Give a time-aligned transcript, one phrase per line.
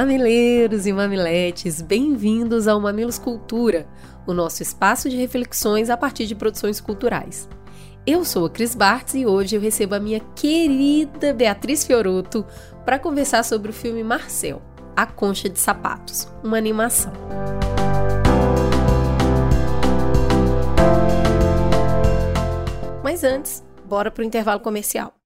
[0.00, 3.86] Mamileiros e mamiletes, bem-vindos ao Mamilos Cultura,
[4.26, 7.46] o nosso espaço de reflexões a partir de produções culturais.
[8.06, 12.46] Eu sou a Cris Bartz e hoje eu recebo a minha querida Beatriz Fioroto
[12.82, 14.62] para conversar sobre o filme Marcel,
[14.96, 17.12] A Concha de Sapatos, uma animação.
[23.04, 25.19] Mas antes, bora para o intervalo comercial.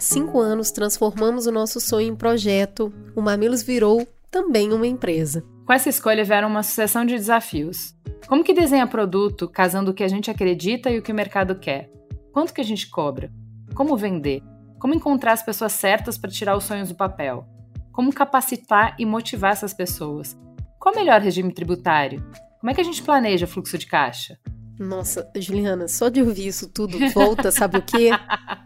[0.00, 5.44] Há cinco anos transformamos o nosso sonho em projeto, o Mamilos virou também uma empresa.
[5.66, 7.94] Com essa escolha vieram uma sucessão de desafios.
[8.26, 11.54] Como que desenha produto casando o que a gente acredita e o que o mercado
[11.54, 11.90] quer?
[12.32, 13.30] Quanto que a gente cobra?
[13.74, 14.42] Como vender?
[14.78, 17.46] Como encontrar as pessoas certas para tirar os sonhos do papel?
[17.92, 20.34] Como capacitar e motivar essas pessoas?
[20.78, 22.24] Qual o melhor regime tributário?
[22.58, 24.38] Como é que a gente planeja fluxo de caixa?
[24.80, 28.08] Nossa, Juliana, só de ouvir isso tudo volta, sabe o quê?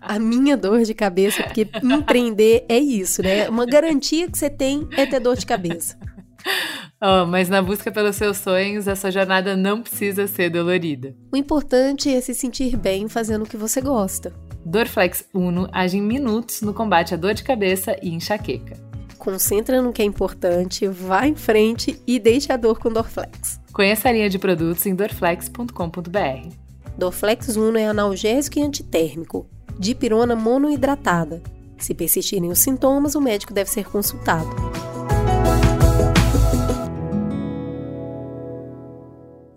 [0.00, 3.48] A minha dor de cabeça, porque empreender é isso, né?
[3.48, 5.98] Uma garantia que você tem é ter dor de cabeça.
[7.02, 11.14] Oh, mas na busca pelos seus sonhos, essa jornada não precisa ser dolorida.
[11.30, 14.32] O importante é se sentir bem fazendo o que você gosta.
[14.64, 18.78] Dorflex Uno age em minutos no combate à dor de cabeça e enxaqueca.
[19.18, 23.63] Concentra no que é importante, vá em frente e deixe a dor com Dorflex.
[23.74, 26.48] Conheça a linha de produtos em dorflex.com.br.
[26.96, 31.42] Dorflex Uno é analgésico e antitérmico, dipirona monoidratada.
[31.76, 34.48] Se persistirem os sintomas, o médico deve ser consultado.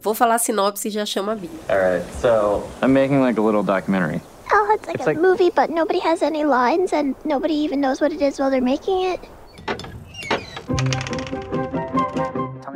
[0.02, 1.50] Vou falar a sinopse e já chama a Bia.
[1.70, 4.22] Alright, so I'm making like a little documentary.
[4.52, 7.80] Oh, it's like It's a like- movie, but nobody has any lines and nobody even
[7.82, 9.20] knows what it is while they're making it.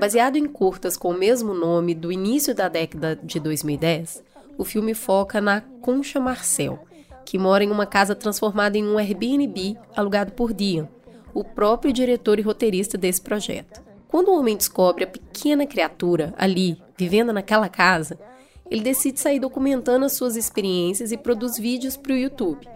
[0.01, 4.23] Baseado em curtas com o mesmo nome do início da década de 2010,
[4.57, 6.79] o filme foca na Concha Marcel,
[7.23, 10.89] que mora em uma casa transformada em um Airbnb alugado por Dian,
[11.35, 13.79] o próprio diretor e roteirista desse projeto.
[14.07, 18.17] Quando o homem descobre a pequena criatura ali, vivendo naquela casa,
[18.71, 22.67] ele decide sair documentando as suas experiências e produz vídeos para o YouTube,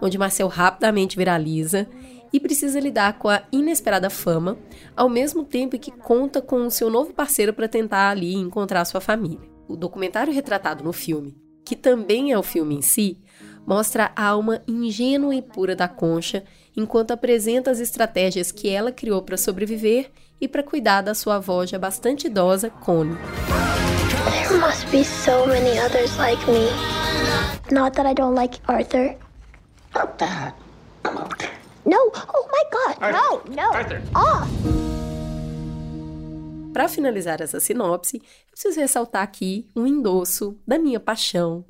[0.00, 1.86] onde Marcel rapidamente viraliza
[2.32, 4.58] e precisa lidar com a inesperada fama,
[4.96, 9.00] ao mesmo tempo que conta com o seu novo parceiro para tentar ali encontrar sua
[9.00, 9.48] família.
[9.68, 13.18] O documentário retratado no filme, que também é o filme em si,
[13.66, 16.44] mostra a alma ingênua e pura da Concha,
[16.76, 20.10] enquanto apresenta as estratégias que ela criou para sobreviver
[20.40, 23.16] e para cuidar da sua avó já bastante idosa, Connie.
[24.24, 26.68] There must be so many others like me.
[27.70, 29.16] Not that I don't like Arthur.
[31.84, 32.12] No!
[32.34, 32.96] Oh my god!
[33.12, 33.54] No!
[33.54, 33.72] No!
[33.72, 34.02] Arthur.
[34.14, 34.50] Off!
[36.72, 41.64] Para finalizar essa sinopse, eu preciso ressaltar aqui um endosso da minha paixão.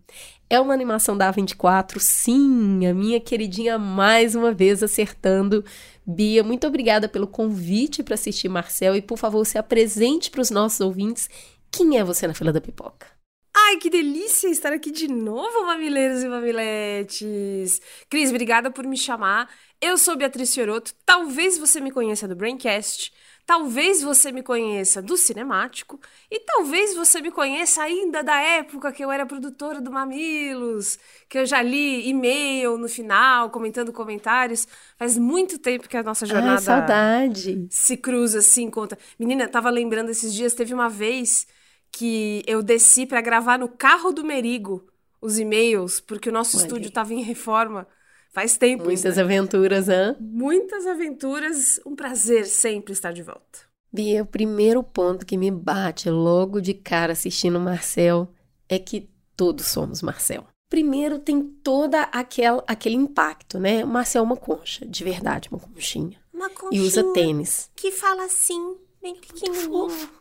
[0.48, 5.65] É uma animação da A24, sim, a minha queridinha mais uma vez acertando.
[6.04, 10.50] Bia, muito obrigada pelo convite para assistir Marcel e por favor se apresente para os
[10.50, 11.31] nossos ouvintes.
[11.71, 13.20] Quem é você na fila da pipoca?
[13.66, 17.81] Ai, que delícia estar aqui de novo, mamileiros e mamiletes!
[18.09, 19.48] Cris, obrigada por me chamar.
[19.81, 20.93] Eu sou Beatriz Fioroto.
[21.04, 23.12] Talvez você me conheça do Braincast,
[23.47, 26.00] talvez você me conheça do Cinemático
[26.31, 30.98] e talvez você me conheça ainda da época que eu era produtora do Mamilos,
[31.28, 34.66] que eu já li e-mail no final, comentando comentários.
[34.97, 37.66] Faz muito tempo que a nossa jornada Ai, saudade!
[37.71, 38.98] se cruza assim, conta.
[39.19, 41.47] Menina, tava lembrando esses dias, teve uma vez
[41.93, 44.87] que eu desci pra gravar no carro do Merigo
[45.21, 46.92] os e-mails, porque o nosso Olha estúdio aí.
[46.92, 47.87] tava em reforma.
[48.33, 49.22] Faz tempo Muitas né?
[49.22, 50.16] aventuras, hã?
[50.21, 53.59] Muitas aventuras, um prazer sempre estar de volta.
[53.92, 58.33] Bia, o primeiro ponto que me bate logo de cara assistindo Marcel
[58.69, 60.47] é que todos somos Marcel.
[60.71, 63.84] Primeiro tem toda aquela, aquele impacto, né?
[63.84, 66.21] Marcel é uma concha, de verdade, uma conchinha.
[66.33, 67.69] Uma E usa conchinha tênis.
[67.75, 69.69] que fala assim, bem pequenininho.
[69.69, 70.20] fofo.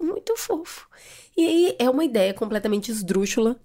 [0.00, 0.88] Muito fofo.
[1.36, 3.60] E aí é uma ideia completamente esdrúxula.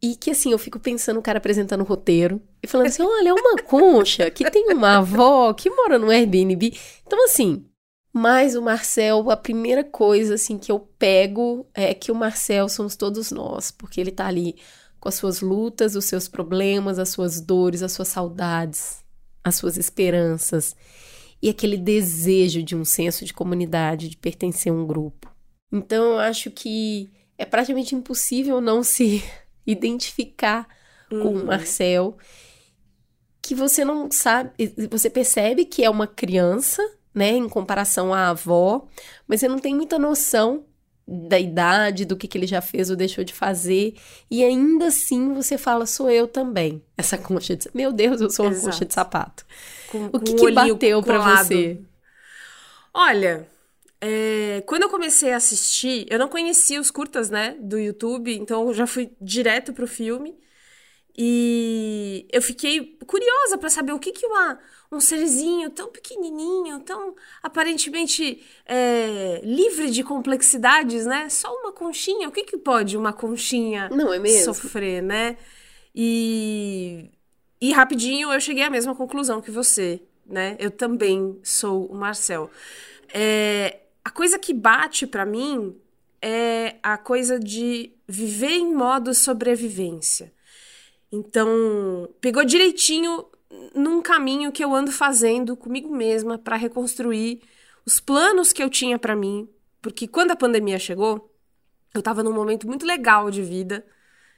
[0.00, 3.30] E que assim, eu fico pensando o cara apresentando o roteiro e falando assim: olha,
[3.30, 6.78] é uma concha que tem uma avó que mora no Airbnb.
[7.06, 7.64] Então, assim,
[8.12, 12.96] mas o Marcel, a primeira coisa assim que eu pego é que o Marcel somos
[12.96, 14.56] todos nós, porque ele tá ali
[15.00, 19.02] com as suas lutas, os seus problemas, as suas dores, as suas saudades,
[19.42, 20.76] as suas esperanças
[21.40, 25.32] e aquele desejo de um senso de comunidade, de pertencer a um grupo.
[25.72, 29.22] Então eu acho que é praticamente impossível não se
[29.66, 30.66] identificar
[31.10, 31.22] uhum.
[31.22, 32.16] com o Marcel,
[33.42, 34.50] que você não sabe,
[34.90, 36.82] você percebe que é uma criança,
[37.14, 38.86] né, em comparação à avó,
[39.28, 40.64] mas você não tem muita noção
[41.06, 43.94] da idade, do que, que ele já fez ou deixou de fazer,
[44.30, 46.82] e ainda assim você fala, sou eu também.
[46.96, 48.66] Essa concha de Meu Deus, eu sou uma Exato.
[48.66, 49.46] concha de sapato.
[49.90, 51.80] Com, o que, que bateu para você?
[52.92, 53.46] Olha,
[54.00, 58.68] é, quando eu comecei a assistir, eu não conhecia os curtas, né, do YouTube, então
[58.68, 60.34] eu já fui direto pro filme.
[61.16, 64.58] E eu fiquei curiosa para saber o que, que uma,
[64.90, 71.28] um serzinho tão pequenininho, tão aparentemente é, livre de complexidades, né?
[71.28, 74.54] Só uma conchinha, o que, que pode uma conchinha Não é mesmo?
[74.54, 75.36] sofrer, né?
[75.94, 77.10] E,
[77.60, 80.56] e rapidinho eu cheguei à mesma conclusão que você, né?
[80.58, 82.50] Eu também sou o Marcel.
[83.12, 85.76] É, a coisa que bate para mim
[86.20, 90.32] é a coisa de viver em modo sobrevivência.
[91.14, 93.24] Então, pegou direitinho
[93.72, 97.40] num caminho que eu ando fazendo comigo mesma para reconstruir
[97.86, 99.48] os planos que eu tinha para mim,
[99.80, 101.32] porque quando a pandemia chegou,
[101.94, 103.86] eu estava num momento muito legal de vida.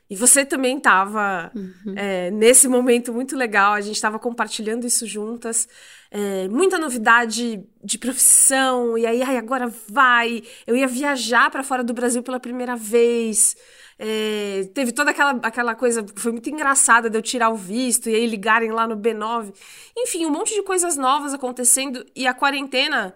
[0.09, 1.95] E você também estava uhum.
[1.97, 5.69] é, nesse momento muito legal, a gente estava compartilhando isso juntas.
[6.11, 10.45] É, muita novidade de profissão, e aí ai, agora vai.
[10.65, 13.57] Eu ia viajar para fora do Brasil pela primeira vez.
[13.99, 18.09] É, teve toda aquela, aquela coisa que foi muito engraçada de eu tirar o visto
[18.09, 19.53] e aí ligarem lá no B9.
[19.97, 23.13] Enfim, um monte de coisas novas acontecendo e a quarentena,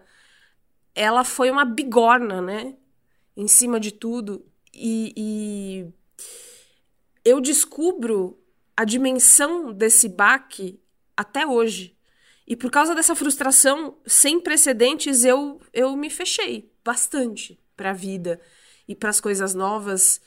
[0.95, 2.75] ela foi uma bigorna, né?
[3.37, 4.45] Em cima de tudo.
[4.75, 5.87] E, e
[7.31, 8.39] eu descubro
[8.77, 10.81] a dimensão desse baque
[11.17, 11.97] até hoje.
[12.47, 18.41] E por causa dessa frustração sem precedentes, eu, eu me fechei bastante para a vida
[18.89, 20.21] e para as coisas novas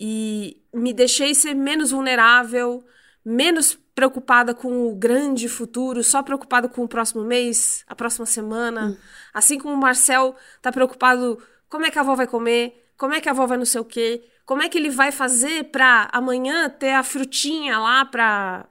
[0.00, 2.82] e me deixei ser menos vulnerável,
[3.22, 8.86] menos preocupada com o grande futuro, só preocupada com o próximo mês, a próxima semana.
[8.86, 8.96] Hum.
[9.34, 11.38] Assim como o Marcel tá preocupado
[11.68, 13.80] como é que a avó vai comer, como é que a avó vai não sei
[13.80, 18.66] o quê, como é que ele vai fazer para amanhã ter a frutinha lá para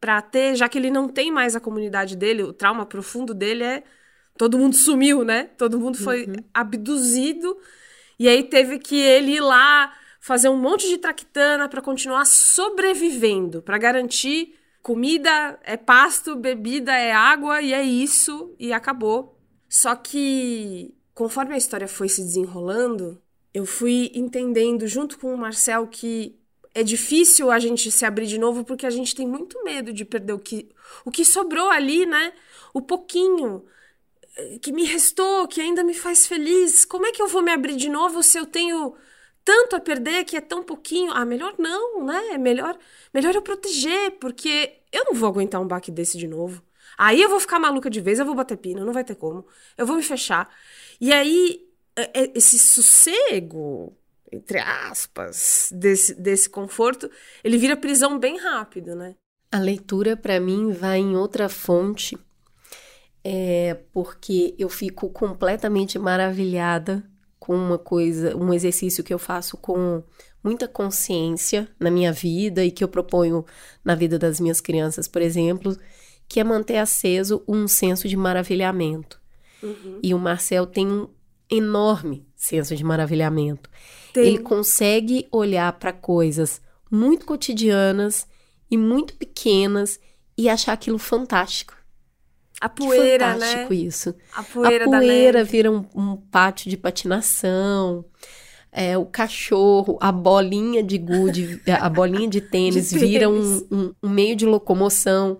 [0.00, 3.64] para ter, já que ele não tem mais a comunidade dele, o trauma profundo dele
[3.64, 3.82] é
[4.38, 5.50] todo mundo sumiu, né?
[5.58, 6.36] Todo mundo foi uhum.
[6.54, 7.58] abduzido
[8.16, 13.60] e aí teve que ele ir lá fazer um monte de traquitana para continuar sobrevivendo,
[13.60, 19.36] para garantir comida é pasto, bebida é água e é isso e acabou.
[19.68, 23.20] Só que conforme a história foi se desenrolando,
[23.52, 26.38] eu fui entendendo junto com o Marcel que
[26.74, 30.04] é difícil a gente se abrir de novo porque a gente tem muito medo de
[30.04, 30.68] perder o que,
[31.04, 32.32] o que sobrou ali, né?
[32.72, 33.64] O pouquinho
[34.36, 36.84] eh, que me restou, que ainda me faz feliz.
[36.84, 38.94] Como é que eu vou me abrir de novo se eu tenho
[39.44, 41.12] tanto a perder que é tão pouquinho?
[41.12, 42.34] Ah, melhor não, né?
[42.34, 42.78] É melhor,
[43.12, 46.62] melhor eu proteger, porque eu não vou aguentar um baque desse de novo.
[46.96, 49.46] Aí eu vou ficar maluca de vez, eu vou bater pino, não vai ter como.
[49.76, 50.52] Eu vou me fechar.
[51.00, 51.67] E aí
[52.34, 53.96] esse sossego,
[54.32, 57.10] entre aspas, desse, desse conforto,
[57.42, 59.14] ele vira prisão bem rápido, né?
[59.50, 62.18] A leitura, para mim, vai em outra fonte,
[63.24, 67.02] é porque eu fico completamente maravilhada
[67.38, 70.02] com uma coisa, um exercício que eu faço com
[70.44, 73.44] muita consciência na minha vida e que eu proponho
[73.84, 75.76] na vida das minhas crianças, por exemplo,
[76.28, 79.18] que é manter aceso um senso de maravilhamento.
[79.62, 79.98] Uhum.
[80.02, 81.08] E o Marcel tem um
[81.50, 83.70] enorme senso de maravilhamento.
[84.12, 84.26] Tem.
[84.26, 88.26] Ele consegue olhar para coisas muito cotidianas
[88.70, 89.98] e muito pequenas
[90.36, 91.76] e achar aquilo fantástico.
[92.60, 93.80] A poeira, que fantástico né?
[93.80, 94.14] isso.
[94.34, 98.04] A poeira, a poeira vira um, um, pátio de patinação.
[98.70, 103.94] É, o cachorro, a bolinha de gude, a bolinha de tênis, de vira um, um,
[104.02, 105.38] um meio de locomoção.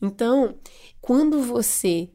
[0.00, 0.54] Então,
[1.00, 2.10] quando você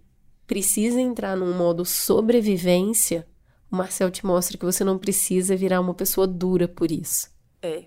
[0.47, 3.27] precisa entrar num modo sobrevivência,
[3.71, 7.29] o Marcel te mostra que você não precisa virar uma pessoa dura por isso.
[7.61, 7.83] É.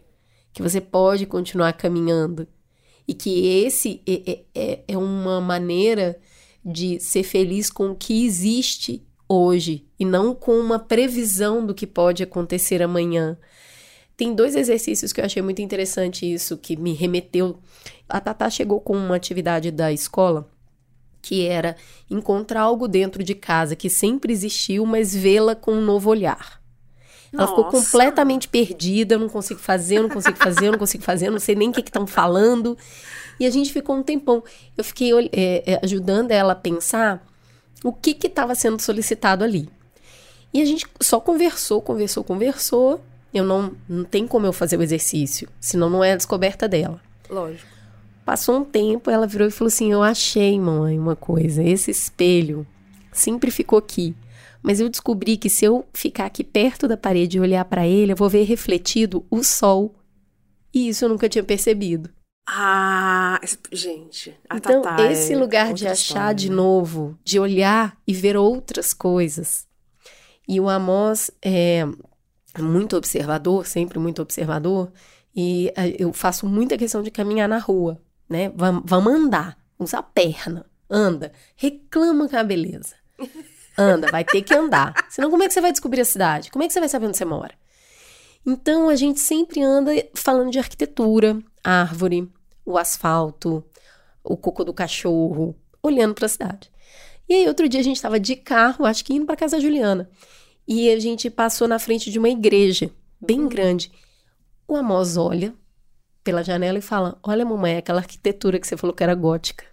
[0.52, 2.46] Que você pode continuar caminhando.
[3.06, 6.18] E que esse é, é, é uma maneira
[6.64, 11.86] de ser feliz com o que existe hoje e não com uma previsão do que
[11.86, 13.38] pode acontecer amanhã.
[14.16, 17.60] Tem dois exercícios que eu achei muito interessante isso, que me remeteu.
[18.08, 20.50] A Tatá chegou com uma atividade da escola
[21.20, 21.76] que era
[22.10, 26.58] encontrar algo dentro de casa que sempre existiu, mas vê-la com um novo olhar.
[27.32, 27.76] Ela ficou Nossa.
[27.76, 31.32] completamente perdida, eu não consigo fazer, eu não consigo fazer, eu não consigo fazer, eu
[31.32, 32.76] não sei nem o que estão falando.
[33.38, 34.42] E a gente ficou um tempão.
[34.76, 37.24] Eu fiquei é, é, ajudando ela a pensar
[37.84, 39.68] o que estava sendo solicitado ali.
[40.52, 43.00] E a gente só conversou, conversou, conversou.
[43.32, 47.00] Eu não, não tem como eu fazer o exercício, senão não é a descoberta dela.
[47.28, 47.77] Lógico.
[48.28, 51.64] Passou um tempo, ela virou e falou assim: Eu achei, mãe, uma coisa.
[51.64, 52.66] Esse espelho
[53.10, 54.14] sempre ficou aqui.
[54.62, 58.12] Mas eu descobri que se eu ficar aqui perto da parede e olhar para ele,
[58.12, 59.94] eu vou ver refletido o sol.
[60.74, 62.10] E isso eu nunca tinha percebido.
[62.46, 63.40] Ah,
[63.72, 64.36] gente.
[64.54, 66.56] Então, é esse lugar de achar história, de né?
[66.56, 69.66] novo, de olhar e ver outras coisas.
[70.46, 71.82] E o Amós é
[72.58, 74.92] muito observador, sempre muito observador,
[75.34, 78.50] e eh, eu faço muita questão de caminhar na rua, né?
[78.50, 82.94] Vam- Vamos andar, usa a perna, anda, reclama com a beleza.
[83.76, 84.94] Anda, vai ter que andar.
[85.10, 86.50] Senão, como é que você vai descobrir a cidade?
[86.50, 87.54] Como é que você vai saber onde você mora?
[88.46, 92.30] Então, a gente sempre anda falando de arquitetura, árvore,
[92.64, 93.64] o asfalto,
[94.24, 96.70] o cocô do cachorro, olhando para a cidade.
[97.28, 99.62] E aí, outro dia, a gente estava de carro, acho que indo para casa da
[99.62, 100.08] Juliana.
[100.66, 103.92] E a gente passou na frente de uma igreja, bem grande.
[104.66, 105.54] O Amós olha
[106.28, 109.64] pela janela e fala: Olha, mamãe, aquela arquitetura que você falou que era gótica.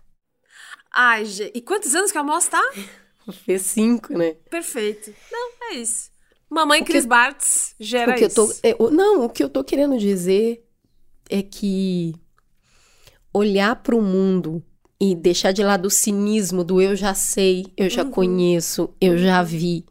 [0.96, 1.52] Ai, gente.
[1.54, 2.62] E quantos anos que a Moss tá?
[3.44, 4.36] Fez cinco, né?
[4.50, 5.14] Perfeito.
[5.30, 6.10] Não, é isso.
[6.50, 8.36] Mamãe Porque- Cris Bartz gera o isso.
[8.36, 10.64] tô, é, o- não, o que eu tô querendo dizer
[11.30, 12.14] é que
[13.34, 14.64] olhar para o mundo
[15.02, 19.44] e deixar de lado o cinismo do eu já sei, eu já conheço, eu já
[19.44, 19.86] vi,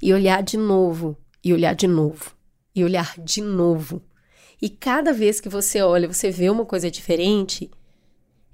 [0.00, 2.32] e olhar de novo, e olhar de novo,
[2.74, 4.00] e olhar de novo.
[4.60, 7.70] E cada vez que você olha, você vê uma coisa diferente,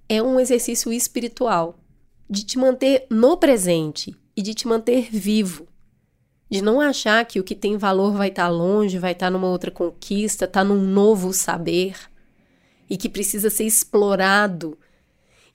[0.09, 1.79] é um exercício espiritual
[2.29, 5.69] de te manter no presente e de te manter vivo.
[6.51, 9.71] De não achar que o que tem valor vai estar longe, vai estar numa outra
[9.71, 11.97] conquista, está num novo saber
[12.91, 14.77] e que precisa ser explorado.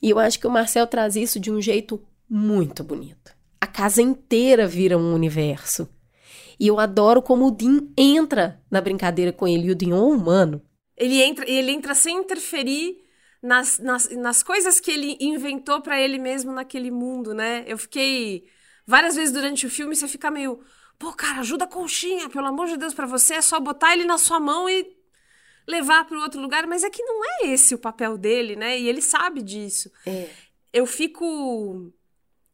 [0.01, 3.35] E eu acho que o Marcel traz isso de um jeito muito bonito.
[3.59, 5.87] A casa inteira vira um universo.
[6.59, 9.67] E eu adoro como o Dean entra na brincadeira com ele.
[9.67, 10.61] E o Dean é um humano.
[10.95, 12.97] Ele entra, ele entra sem interferir
[13.41, 17.63] nas, nas, nas coisas que ele inventou pra ele mesmo naquele mundo, né?
[17.67, 18.45] Eu fiquei.
[18.85, 20.59] Várias vezes durante o filme você fica meio.
[20.97, 24.05] Pô, cara, ajuda a conchinha, pelo amor de Deus, pra você é só botar ele
[24.05, 24.97] na sua mão e
[25.67, 26.65] levar para outro lugar.
[26.65, 28.79] Mas é que não é esse o papel dele, né?
[28.79, 29.91] E ele sabe disso.
[30.05, 30.29] É.
[30.73, 31.93] Eu fico.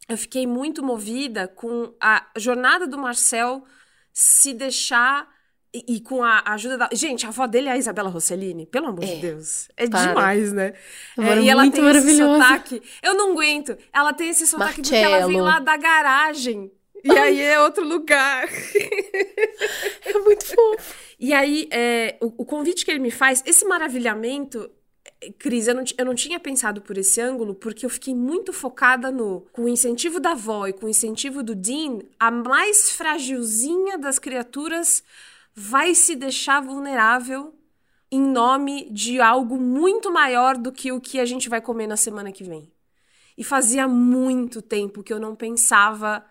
[0.10, 3.64] Eu fiquei muito movida com a jornada do Marcel
[4.14, 5.28] se deixar.
[5.76, 6.90] E, e com a ajuda da.
[6.94, 9.68] Gente, a avó dele é a Isabela Rossellini, pelo amor É, de Deus.
[9.76, 10.08] É para.
[10.08, 10.74] demais, né?
[11.18, 12.82] É, e ela tem esse sotaque.
[13.02, 13.76] Eu não aguento.
[13.92, 15.44] Ela tem esse sotaque porque ela vem Marcello.
[15.46, 16.72] lá da garagem.
[17.06, 18.48] E aí é outro lugar.
[20.06, 20.96] É muito fofo.
[21.20, 24.70] E aí, é, o, o convite que ele me faz, esse maravilhamento,
[25.32, 29.12] Cris, eu não, eu não tinha pensado por esse ângulo, porque eu fiquei muito focada
[29.12, 29.42] no.
[29.52, 34.20] Com o incentivo da avó e com o incentivo do Dean, a mais fragilzinha das
[34.20, 35.04] criaturas
[35.56, 37.54] vai se deixar vulnerável
[38.12, 41.98] em nome de algo muito maior do que o que a gente vai comer na
[41.98, 42.72] semana que vem.
[43.36, 46.24] E fazia muito tempo que eu não pensava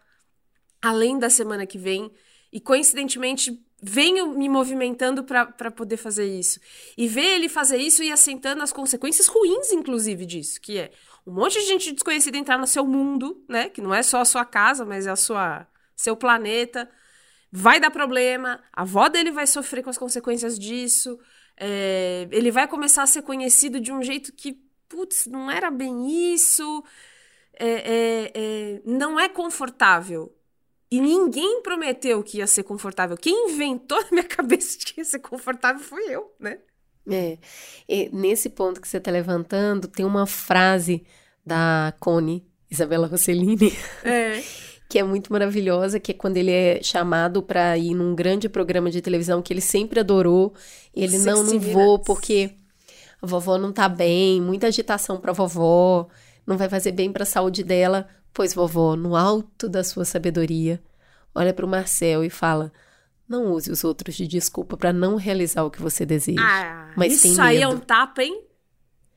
[0.81, 2.13] além da semana que vem.
[2.53, 6.61] E coincidentemente venho me movimentando para poder fazer isso.
[6.97, 10.93] E ver ele fazer isso e assentando as consequências ruins, inclusive, disso, que é
[11.27, 13.69] um monte de gente desconhecida entrar no seu mundo, né?
[13.69, 16.89] Que não é só a sua casa, mas é a sua seu planeta.
[17.51, 21.19] Vai dar problema, a avó dele vai sofrer com as consequências disso.
[21.57, 24.55] é, ele vai começar a ser conhecido de um jeito que,
[24.89, 26.85] putz, não era bem isso.
[27.59, 30.35] é, é, é, não é confortável.
[30.93, 33.17] E ninguém prometeu que ia ser confortável.
[33.17, 36.59] Quem inventou na minha cabeça que ia ser confortável foi eu, né?
[37.11, 37.39] É,
[37.89, 41.03] e nesse ponto que você está levantando, tem uma frase
[41.45, 43.73] da Cone, Isabela Rossellini,
[44.05, 44.43] É.
[44.87, 48.91] que é muito maravilhosa, que é quando ele é chamado para ir num grande programa
[48.91, 50.53] de televisão que ele sempre adorou.
[50.95, 52.51] E ele, não, não 60 vou porque
[53.23, 56.07] a vovó não tá bem, muita agitação pra vovó,
[56.47, 58.07] não vai fazer bem pra saúde dela.
[58.33, 60.83] Pois, vovó, no alto da sua sabedoria,
[61.35, 62.73] olha pro Marcel e fala:
[63.29, 66.43] não use os outros de desculpa pra não realizar o que você deseja.
[66.43, 68.45] Ah, Mas isso aí é um tapa, hein?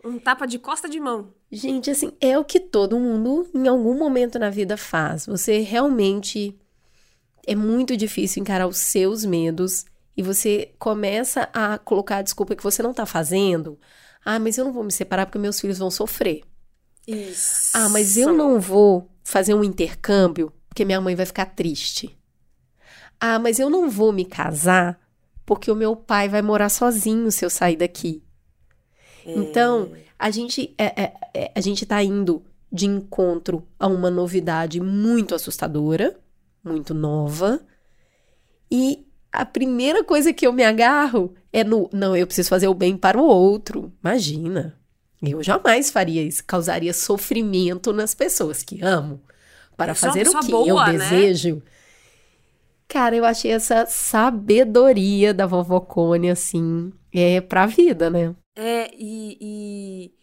[0.04, 1.34] Um tapa de costa de mão.
[1.52, 5.26] Gente, assim, é o que todo mundo em algum momento na vida faz.
[5.26, 6.58] Você realmente
[7.48, 12.64] é muito difícil encarar os seus medos e você começa a colocar a desculpa que
[12.64, 13.80] você não tá fazendo.
[14.24, 16.42] Ah, mas eu não vou me separar porque meus filhos vão sofrer.
[17.08, 17.72] Isso.
[17.74, 22.18] Ah, mas eu não vou fazer um intercâmbio porque minha mãe vai ficar triste.
[23.20, 25.00] Ah, mas eu não vou me casar
[25.46, 28.22] porque o meu pai vai morar sozinho se eu sair daqui.
[29.26, 34.82] Então, a gente, é, é, é, a gente tá indo de encontro a uma novidade
[34.82, 36.20] muito assustadora,
[36.64, 37.62] muito nova.
[38.70, 41.90] E a primeira coisa que eu me agarro é no.
[41.94, 43.94] Não, eu preciso fazer o bem para o outro.
[44.04, 44.78] Imagina.
[45.22, 46.44] Eu jamais faria isso.
[46.46, 49.22] Causaria sofrimento nas pessoas que amo.
[49.76, 50.94] Para Eu uma fazer o que boa, eu né?
[50.98, 51.62] desejo.
[52.88, 58.36] Cara, eu achei essa sabedoria da vovó Cone, assim, é pra vida, né?
[58.56, 60.16] É, e, e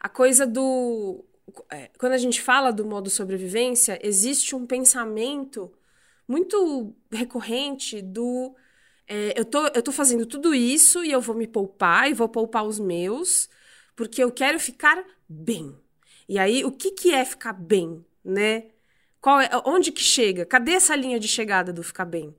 [0.00, 1.24] a coisa do.
[1.70, 5.72] é, Quando a gente fala do modo sobrevivência, existe um pensamento
[6.28, 8.54] muito recorrente do.
[9.08, 12.28] é, eu, tô, eu tô fazendo tudo isso e eu vou me poupar e vou
[12.28, 13.48] poupar os meus,
[13.96, 15.76] porque eu quero ficar bem.
[16.28, 18.64] E aí, o que, que é ficar bem, né?
[19.20, 20.44] Qual é, onde que chega?
[20.46, 22.34] Cadê essa linha de chegada do ficar bem?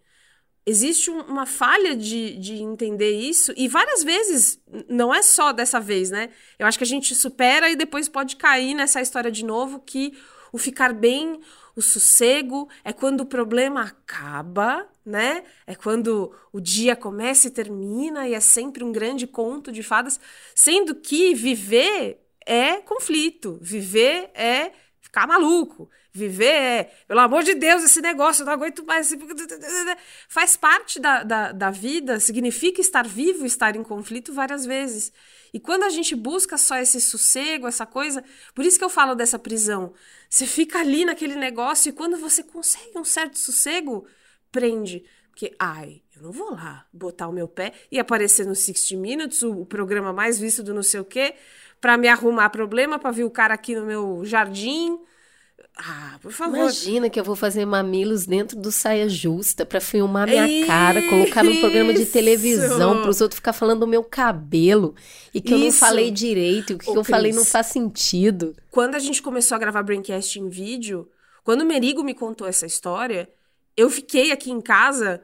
[0.65, 4.59] existe um- uma falha de, de entender isso, e várias vezes,
[4.89, 6.29] não é só dessa vez, né?
[6.57, 10.13] Eu acho que a gente supera e depois pode cair nessa história de novo que
[10.51, 11.39] o ficar bem,
[11.75, 15.43] o sossego, é quando o problema acaba, né?
[15.67, 20.19] É quando o dia começa e termina, e é sempre um grande conto de fadas,
[20.55, 25.89] sendo que viver é conflito, viver é ficar maluco.
[26.11, 29.13] Viver é, pelo amor de Deus, esse negócio, eu não aguento mais.
[30.29, 35.11] Faz parte da, da, da vida, significa estar vivo, estar em conflito várias vezes.
[35.53, 38.23] E quando a gente busca só esse sossego, essa coisa,
[38.53, 39.93] por isso que eu falo dessa prisão.
[40.29, 44.05] Você fica ali naquele negócio e quando você consegue um certo sossego,
[44.51, 45.03] prende.
[45.29, 49.43] Porque, ai, eu não vou lá botar o meu pé e aparecer no 60 Minutes,
[49.43, 51.35] o, programa mais visto do não sei o quê,
[51.81, 54.97] pra me arrumar problema, pra vir o cara aqui no meu jardim.
[55.77, 56.55] Ah, por favor.
[56.57, 61.43] Imagina que eu vou fazer mamilos dentro do saia justa pra filmar minha cara, colocar
[61.43, 62.13] num programa de Isso!
[62.13, 64.95] televisão para os outros ficar falando do meu cabelo
[65.33, 65.79] e que eu não Isso!
[65.79, 67.35] falei direito, e o que Ô, eu falei Cris.
[67.35, 68.55] não faz sentido.
[68.71, 71.09] quando a gente começou a gravar Braincast em vídeo,
[71.43, 73.29] quando o Merigo me contou essa história,
[73.75, 75.21] eu fiquei aqui em casa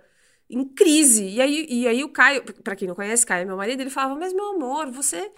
[0.49, 1.23] em crise.
[1.29, 3.89] E aí, e aí o Caio, pra quem não conhece, Caio é meu marido, ele
[3.89, 5.31] falava: Mas meu amor, você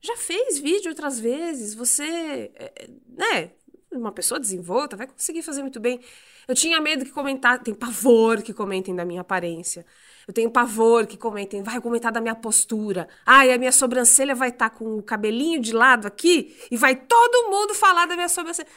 [0.00, 3.50] já fez vídeo outras vezes, você, é, né,
[3.96, 6.00] uma pessoa desenvolta, vai conseguir fazer muito bem.
[6.46, 9.84] Eu tinha medo que comentar, tenho pavor que comentem da minha aparência.
[10.26, 13.08] Eu tenho pavor que comentem, vai comentar da minha postura.
[13.26, 17.50] Ai, a minha sobrancelha vai estar com o cabelinho de lado aqui e vai todo
[17.50, 18.68] mundo falar da minha sobrancelha.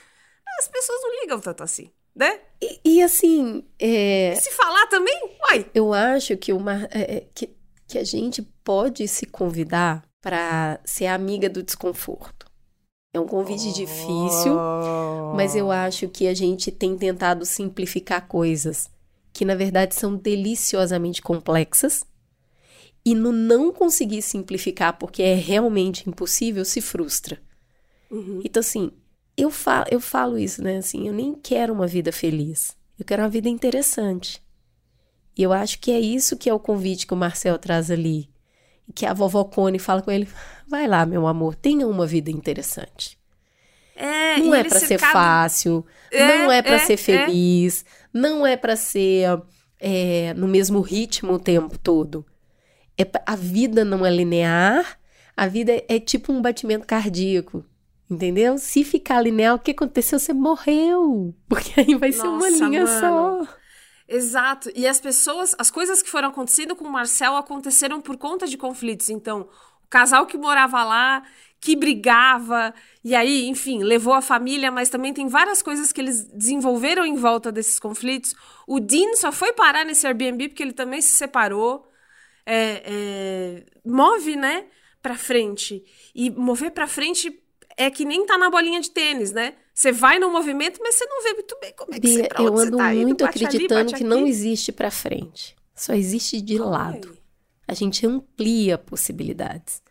[0.59, 2.39] As pessoas não ligam tanto assim, né?
[2.61, 5.69] E, e assim, é, Se falar também, uai.
[5.73, 7.55] eu acho que, uma, é, é, que,
[7.87, 12.36] que a gente pode se convidar para ser amiga do desconforto.
[13.17, 14.55] É um convite difícil,
[15.35, 18.89] mas eu acho que a gente tem tentado simplificar coisas
[19.33, 22.03] que na verdade são deliciosamente complexas.
[23.03, 27.41] E no não conseguir simplificar porque é realmente impossível, se frustra.
[28.43, 28.91] Então, assim,
[29.35, 30.77] eu falo, eu falo isso, né?
[30.77, 32.75] Assim, eu nem quero uma vida feliz.
[32.99, 34.43] Eu quero uma vida interessante.
[35.37, 38.29] E eu acho que é isso que é o convite que o Marcel traz ali.
[38.95, 40.27] Que a vovó Cone fala com ele:
[40.67, 43.17] vai lá, meu amor, tenha uma vida interessante.
[43.95, 46.97] É, Não é pra ser fácil, É, não é pra é, ser é.
[46.97, 49.41] feliz, não é pra ser
[49.79, 52.23] é, no mesmo ritmo o tempo todo.
[52.97, 54.99] É, pra- a vida não é linear,
[55.35, 57.65] a vida é, tipo um batimento cardíaco.
[58.09, 58.57] Entendeu?
[58.57, 60.17] Se ficar linear, o que aconteceu?
[60.19, 61.35] Você morreu.
[61.49, 63.45] Porque aí vai ser uma Nossa, linha mano.
[63.45, 63.53] só.
[64.07, 64.71] Exato.
[64.73, 68.57] E as pessoas, as coisas que foram acontecendo com o Marcel aconteceram por conta de
[68.57, 69.09] conflitos.
[69.09, 69.41] Então,
[69.83, 71.23] o casal que morava lá,
[71.59, 76.23] que brigava, e aí, enfim, levou a família, mas também tem várias coisas que eles
[76.25, 78.33] desenvolveram em volta desses conflitos.
[78.65, 81.85] O Dean só foi parar nesse Airbnb porque ele também se separou.
[82.45, 84.67] É, é, move, né,
[85.01, 85.83] pra frente.
[86.15, 87.41] E mover pra frente
[87.77, 89.55] é que nem tá na bolinha de tênis, né?
[89.77, 92.29] Você vai no movimento, mas você não vê muito bem como é que você, Bia,
[92.29, 94.29] pra onde eu você ando tá indo, muito ali, acreditando bate que não aqui.
[94.29, 95.55] existe pra frente.
[95.75, 97.09] Só existe de lado.
[97.11, 97.17] Ai.
[97.67, 99.83] A gente amplia possibilidades.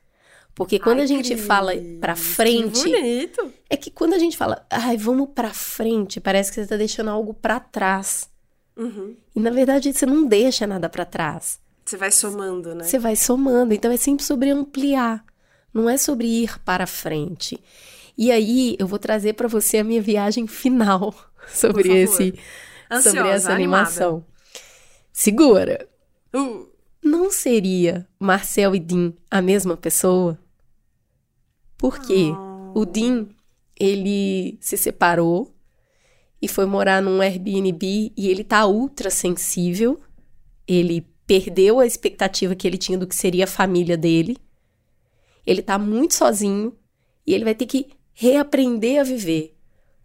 [0.57, 3.53] Porque quando Ai, a gente fala pra que frente, bonito.
[3.70, 7.11] é que quando a gente fala, ai, vamos pra frente, parece que você tá deixando
[7.11, 8.29] algo pra trás.
[8.77, 9.14] Uhum.
[9.37, 11.61] E na verdade você não deixa nada pra trás.
[11.85, 12.83] Você vai somando, né?
[12.83, 13.72] Você vai somando.
[13.72, 15.25] Então é sempre sobre ampliar.
[15.72, 17.62] Não é sobre ir para frente.
[18.16, 21.14] E aí eu vou trazer pra você a minha viagem final
[21.52, 22.35] sobre esse
[22.90, 23.55] Ansiosa, sobre essa animada.
[23.55, 24.24] animação.
[25.12, 25.88] Segura.
[26.35, 26.68] Uh,
[27.02, 30.38] Não seria Marcel e Dean a mesma pessoa?
[31.79, 32.31] Porque
[32.74, 33.29] o Dean,
[33.79, 35.55] ele se separou
[36.40, 40.00] e foi morar num Airbnb e ele tá ultra sensível
[40.66, 44.37] ele perdeu a expectativa que ele tinha do que seria a família dele.
[45.46, 46.76] Ele tá muito sozinho
[47.26, 49.55] e ele vai ter que reaprender a viver,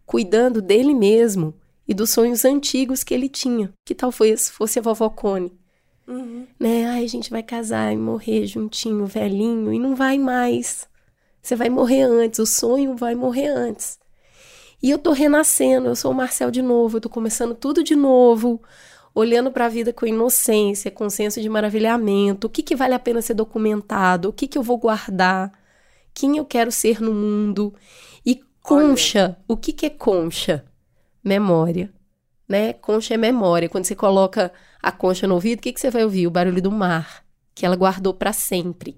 [0.05, 1.53] cuidando dele mesmo
[1.87, 3.73] e dos sonhos antigos que ele tinha.
[3.85, 5.57] Que tal fosse, fosse a vovó Cone?
[6.05, 6.45] Uhum.
[6.59, 6.87] Né?
[6.87, 10.89] Ai, a gente vai casar e morrer juntinho, velhinho, e não vai mais.
[11.41, 13.97] Você vai morrer antes, o sonho vai morrer antes.
[14.83, 17.95] E eu tô renascendo, eu sou o Marcel de novo, eu tô começando tudo de
[17.95, 18.61] novo,
[19.15, 22.99] olhando para a vida com inocência, com senso de maravilhamento, o que, que vale a
[22.99, 25.60] pena ser documentado, o que, que eu vou guardar,
[26.13, 27.73] quem eu quero ser no mundo.
[28.25, 30.65] E concha, o que, que é concha?
[31.23, 31.93] Memória.
[32.49, 32.73] Né?
[32.73, 33.69] Concha é memória.
[33.69, 36.27] Quando você coloca a concha no ouvido, o que, que você vai ouvir?
[36.27, 38.97] O barulho do mar, que ela guardou para sempre.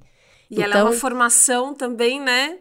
[0.49, 2.59] E ela é uma formação também, né?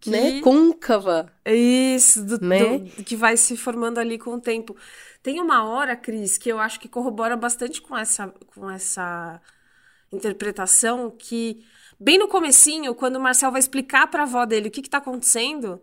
[0.00, 0.10] Que...
[0.10, 0.40] Né?
[0.40, 1.32] Côncava.
[1.46, 2.78] Isso, do, Né?
[2.78, 4.76] do- que vai se formando ali com o tempo.
[5.22, 9.40] Tem uma hora, Cris, que eu acho que corrobora bastante com essa, com essa
[10.12, 11.64] interpretação, que
[12.04, 14.98] bem no comecinho, quando o Marcel vai explicar pra avó dele o que que tá
[14.98, 15.80] acontecendo,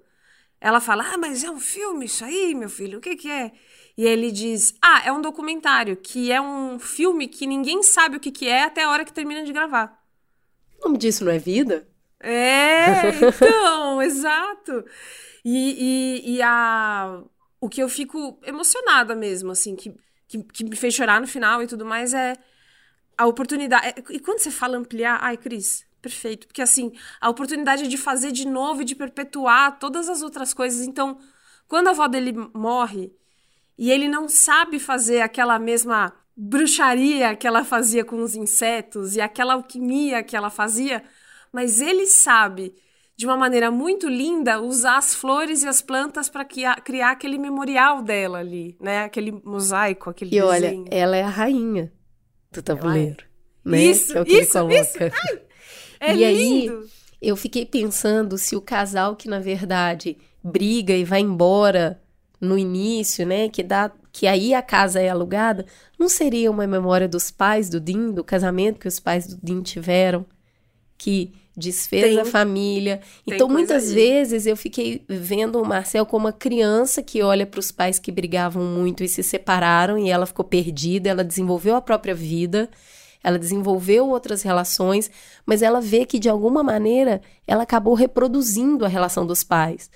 [0.59, 3.51] ela fala, ah, mas é um filme isso aí, meu filho, o que que é?
[3.97, 8.19] E ele diz, ah, é um documentário, que é um filme que ninguém sabe o
[8.19, 9.99] que que é até a hora que termina de gravar.
[10.79, 11.87] O nome disso não é vida?
[12.19, 14.85] É, então, exato.
[15.43, 17.21] E, e, e a,
[17.59, 19.93] o que eu fico emocionada mesmo, assim, que,
[20.27, 22.35] que, que me fez chorar no final e tudo mais é
[23.17, 23.87] a oportunidade.
[23.87, 26.47] é- E quando você fala ampliar, ai, Cris, perfeito.
[26.47, 30.85] Porque, assim, a oportunidade de fazer de novo e de perpetuar todas as outras coisas.
[30.85, 31.17] Então,
[31.67, 33.11] quando a avó dele morre
[33.77, 39.21] e ele não sabe fazer aquela mesma bruxaria que ela fazia com os insetos e
[39.21, 41.03] aquela alquimia que ela fazia,
[41.51, 42.73] mas ele sabe,
[43.15, 48.01] de uma maneira muito linda, usar as flores e as plantas para criar aquele memorial
[48.01, 49.03] dela ali, né?
[49.03, 50.85] Aquele mosaico, aquele E olha, desenho.
[50.89, 51.91] ela é a rainha
[52.51, 53.25] do tabuleiro.
[53.63, 53.83] Né?
[53.83, 54.93] Isso, é o que isso, ele isso.
[54.97, 55.50] coloca.
[56.01, 56.89] É e aí, lindo!
[57.21, 62.01] eu fiquei pensando se o casal que, na verdade, briga e vai embora
[62.39, 63.47] no início, né?
[63.47, 63.91] Que dá.
[64.11, 65.65] Que aí a casa é alugada,
[65.97, 69.61] não seria uma memória dos pais do Dean, do casamento que os pais do Dean
[69.61, 70.25] tiveram,
[70.97, 72.19] que desfez Tem.
[72.19, 72.99] a família.
[73.25, 73.93] Então, muitas aí.
[73.93, 78.11] vezes eu fiquei vendo o Marcel como uma criança que olha para os pais que
[78.11, 82.69] brigavam muito e se separaram e ela ficou perdida, ela desenvolveu a própria vida,
[83.23, 85.09] ela desenvolveu outras relações,
[85.45, 89.89] mas ela vê que de alguma maneira ela acabou reproduzindo a relação dos pais.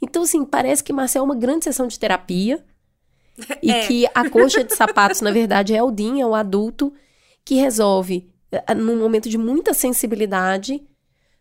[0.00, 2.64] Então, assim, parece que Marcel é uma grande sessão de terapia
[3.62, 3.86] e É.
[3.86, 6.92] que a coxa de sapatos, na verdade, é o Dean, é o adulto
[7.44, 10.82] que resolve, eh, num momento de muita sensibilidade,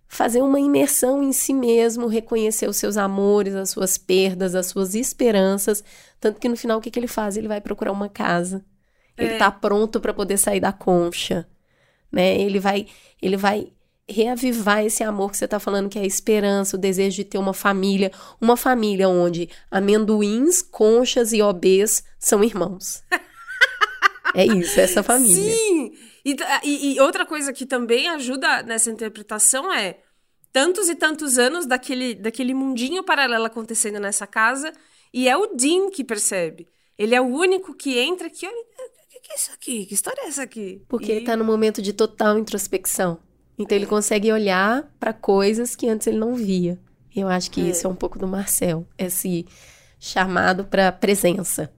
[0.08, 4.94] fazer uma imersão em si mesmo, reconhecer os seus amores, as suas perdas, as suas
[4.96, 5.84] esperanças.
[6.20, 7.36] Tanto que no final, o que, que ele faz?
[7.36, 8.64] Ele vai procurar uma casa.
[9.18, 9.38] Ele É.
[9.38, 11.48] tá pronto para poder sair da concha,
[12.12, 12.40] né?
[12.40, 12.88] Ele vai,
[13.22, 13.72] ele vai
[14.08, 17.38] reavivar esse amor que você tá falando, que é a esperança, o desejo de ter
[17.40, 23.02] uma família, uma família onde amendoins, conchas e obês são irmãos.
[24.36, 25.54] é isso, essa família.
[25.56, 25.94] Sim!
[26.24, 30.00] E, e- e outra coisa que também ajuda nessa interpretação é
[30.52, 34.72] tantos e tantos anos daquele, daquele mundinho paralelo acontecendo nessa casa,
[35.14, 36.68] e é o Dean que percebe.
[36.98, 38.48] Ele é o único que entra que
[39.26, 39.86] que é isso aqui?
[39.86, 40.82] Que história é essa aqui?
[40.88, 43.20] Porque E- ele tá num momento de total introspecção.
[43.58, 46.80] Então ele consegue olhar para coisas que antes ele não via.
[47.16, 49.46] E eu acho que isso é um pouco do Marcel, esse
[49.98, 51.72] chamado para presença,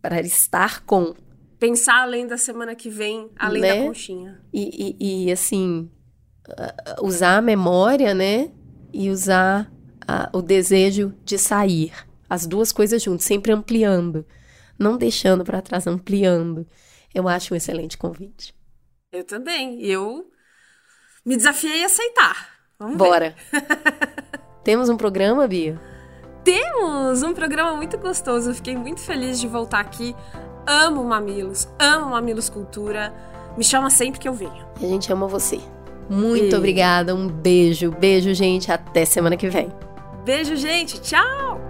[0.00, 1.14] para estar com.
[1.58, 3.74] pensar além da semana que vem, além Né?
[3.80, 4.40] da conchinha.
[4.52, 5.90] E, e- e, assim,
[6.56, 8.50] ah, usar a memória, né?
[8.92, 9.70] E usar
[10.06, 11.92] ah, o desejo de sair.
[12.28, 14.24] As duas coisas juntas, sempre ampliando.
[14.78, 16.66] Não deixando para trás, ampliando.
[17.14, 18.54] Eu acho um excelente convite.
[19.12, 19.82] Eu também.
[19.84, 20.26] Eu
[21.24, 22.48] me desafiei a aceitar.
[22.78, 22.96] Vamos.
[22.96, 23.34] Bora!
[24.64, 25.80] Temos um programa, Bia?
[26.44, 28.50] Temos um programa muito gostoso.
[28.50, 30.14] Eu fiquei muito feliz de voltar aqui.
[30.66, 33.12] Amo Mamilos, amo Mamilos Cultura.
[33.56, 34.66] Me chama sempre que eu venho.
[34.76, 35.60] A gente ama você.
[36.08, 37.90] Muito E- obrigada, um beijo.
[37.92, 38.70] Beijo, gente.
[38.72, 39.68] Até semana que vem.
[40.24, 41.00] Beijo, gente.
[41.00, 41.60] Tchau!